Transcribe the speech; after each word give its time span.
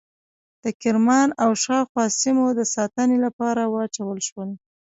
د 0.63 0.65
کرمان 0.81 1.29
او 1.43 1.51
شاوخوا 1.63 2.05
سیمو 2.21 2.45
د 2.59 2.61
ساتنې 2.75 3.17
لپاره 3.25 3.61
واچول 3.73 4.19
شول. 4.27 4.49